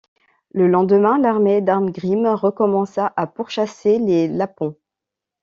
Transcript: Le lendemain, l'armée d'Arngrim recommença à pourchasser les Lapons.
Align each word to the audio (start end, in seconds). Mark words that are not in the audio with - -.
Le 0.51 0.65
lendemain, 0.67 1.19
l'armée 1.19 1.61
d'Arngrim 1.61 2.25
recommença 2.33 3.13
à 3.15 3.27
pourchasser 3.27 3.99
les 3.99 4.27
Lapons. 4.27 4.75